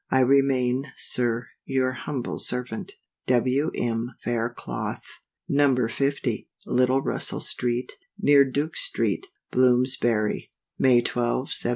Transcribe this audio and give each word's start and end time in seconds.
I 0.09 0.21
remain, 0.21 0.91
SIR, 0.97 1.47
your 1.63 1.91
humble 1.91 2.39
servant, 2.39 2.93
WM. 3.27 4.11
FAIRCLOTH. 4.23 5.05
No. 5.47 5.87
50, 5.87 6.49
Little 6.65 7.03
Russell 7.03 7.39
street, 7.39 7.93
near 8.19 8.43
Duke 8.43 8.75
street, 8.75 9.27
Bloomsbury, 9.51 10.49
May 10.79 11.01
12, 11.01 11.49
1794. 11.49 11.69